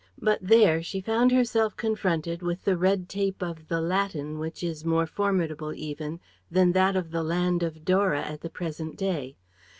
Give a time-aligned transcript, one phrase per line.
[0.19, 4.83] But there she found herself confronted with the red tape of the Latin which is
[4.83, 9.37] more formidable, even, than that of the land of Dora at the present day.